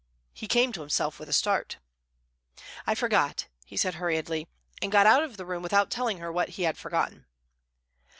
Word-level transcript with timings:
He 0.33 0.47
came 0.47 0.71
to 0.73 0.79
himself 0.81 1.19
with 1.19 1.29
a 1.29 1.33
start. 1.33 1.77
"I 2.87 2.95
forgot," 2.95 3.45
he 3.67 3.77
said 3.77 3.93
hurriedly, 4.01 4.47
and 4.81 4.91
got 4.91 5.05
out 5.05 5.21
of 5.21 5.37
the 5.37 5.45
room 5.45 5.61
without 5.61 5.91
telling 5.91 6.17
her 6.17 6.31
what 6.31 6.49
he 6.49 6.63
had 6.63 6.75
forgotten. 6.75 7.27